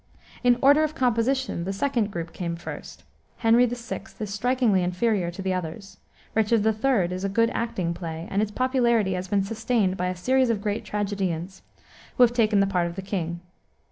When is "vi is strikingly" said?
3.67-4.81